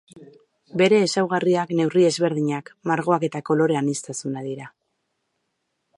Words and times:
Bere 0.81 1.01
ezaugarriak 1.07 1.73
neurri 1.81 2.07
ezberdinak, 2.09 2.73
margoak 2.93 3.27
eta 3.29 3.45
kolore 3.51 3.81
aniztasuna 3.83 4.45
dira. 4.51 4.71